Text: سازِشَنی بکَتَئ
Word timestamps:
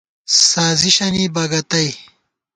سازِشَنی 0.51 1.25
بکَتَئ 1.35 1.89